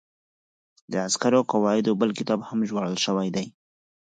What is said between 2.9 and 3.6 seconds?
شوی دی.